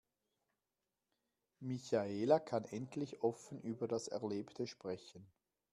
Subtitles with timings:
[1.59, 5.27] Michaela kann endlich offen über das Erlebte sprechen.